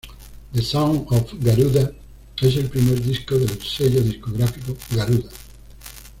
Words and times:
The 0.51 0.63
Sound 0.63 1.05
Of 1.11 1.35
Garuda 1.39 1.91
es 2.41 2.55
el 2.55 2.69
primer 2.71 2.99
disco 3.03 3.35
del 3.37 3.61
sello 3.61 4.01
discográfico 4.01 4.75
Garuda. 4.95 5.29